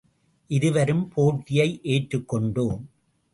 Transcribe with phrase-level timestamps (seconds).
[0.47, 2.81] இருவரும் போட்டியை ஏற்றுக்கொண்டோம்.